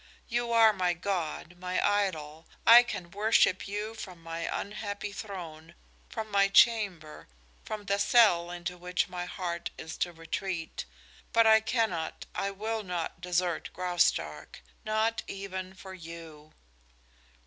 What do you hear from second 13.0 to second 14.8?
desert Graustark.